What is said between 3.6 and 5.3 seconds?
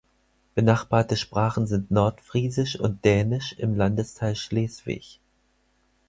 Landesteil Schleswig.